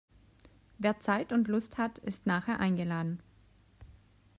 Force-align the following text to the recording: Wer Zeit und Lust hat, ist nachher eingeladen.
Wer 0.79 0.99
Zeit 0.99 1.31
und 1.31 1.47
Lust 1.47 1.77
hat, 1.77 1.99
ist 1.99 2.25
nachher 2.25 2.59
eingeladen. 2.59 3.19